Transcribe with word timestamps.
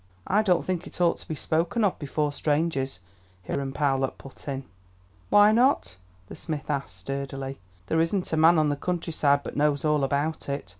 "I 0.25 0.41
don't 0.41 0.65
think 0.65 0.87
it 0.87 0.99
ought 0.99 1.17
to 1.17 1.27
be 1.27 1.35
spoken 1.35 1.83
of 1.83 1.99
before 1.99 2.33
strangers," 2.33 3.01
Hiram 3.47 3.71
Powlett 3.71 4.17
put 4.17 4.47
in. 4.47 4.63
"Why 5.29 5.51
not?" 5.51 5.95
the 6.25 6.35
smith 6.35 6.71
asked, 6.71 6.97
sturdily. 6.97 7.59
"There 7.85 8.01
isn't 8.01 8.33
a 8.33 8.35
man 8.37 8.57
on 8.57 8.69
the 8.69 8.75
country 8.75 9.13
side 9.13 9.43
but 9.43 9.55
knows 9.55 9.85
all 9.85 10.03
about 10.03 10.49
it. 10.49 10.69